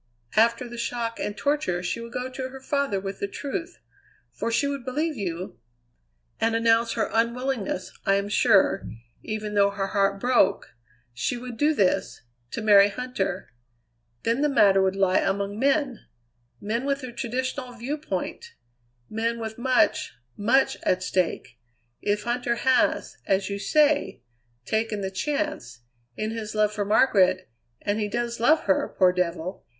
[0.35, 3.77] After the shock and torture she would go to her father with the truth
[4.31, 5.59] for she would believe you
[6.39, 8.89] and announce her unwillingness I am sure,
[9.21, 10.69] even though her heart broke,
[11.13, 13.49] she would do this to marry Huntter.
[14.23, 16.07] Then the matter would lie among men;
[16.59, 18.55] men with the traditional viewpoint;
[19.07, 21.59] men with much, much at stake.
[22.01, 24.23] If Huntter has, as you say,
[24.65, 25.81] taken the chance,
[26.17, 27.51] in his love for Margaret
[27.83, 29.63] and he does love her, poor devil!